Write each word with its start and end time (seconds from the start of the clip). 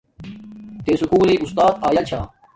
تے 0.83 0.91
سکُول 0.99 1.25
لݵݵ 1.27 1.39
اُستات 1.43 1.73
آیا 1.87 2.01
چھا 2.09 2.19